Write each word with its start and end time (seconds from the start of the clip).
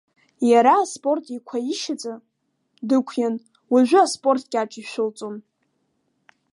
Иара, 0.51 0.73
аспорт 0.83 1.25
еиқәа 1.33 1.57
ишьаҵа, 1.71 2.13
дықәиан, 2.87 3.35
уажәы 3.71 3.99
аспорт 4.03 4.43
кьаҿ 4.51 4.71
ишәылҵон. 4.81 5.35